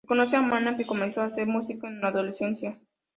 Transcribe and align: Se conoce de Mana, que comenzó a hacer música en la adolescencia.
Se 0.03 0.07
conoce 0.07 0.35
de 0.35 0.41
Mana, 0.41 0.75
que 0.75 0.87
comenzó 0.87 1.21
a 1.21 1.25
hacer 1.25 1.45
música 1.45 1.87
en 1.87 2.01
la 2.01 2.07
adolescencia. 2.07 2.75